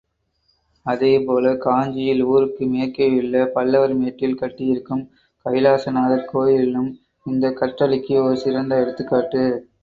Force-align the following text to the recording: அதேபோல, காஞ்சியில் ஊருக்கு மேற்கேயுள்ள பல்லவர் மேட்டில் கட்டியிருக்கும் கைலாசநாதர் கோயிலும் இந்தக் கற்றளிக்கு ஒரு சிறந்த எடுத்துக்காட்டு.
அதேபோல, 0.85 1.57
காஞ்சியில் 1.57 2.23
ஊருக்கு 2.25 2.65
மேற்கேயுள்ள 2.65 3.43
பல்லவர் 3.51 3.93
மேட்டில் 3.93 4.39
கட்டியிருக்கும் 4.39 5.03
கைலாசநாதர் 5.45 6.25
கோயிலும் 6.25 6.89
இந்தக் 7.25 7.57
கற்றளிக்கு 7.57 8.23
ஒரு 8.23 8.37
சிறந்த 8.37 8.81
எடுத்துக்காட்டு. 8.81 9.43